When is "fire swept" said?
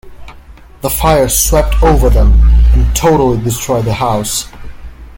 0.89-1.83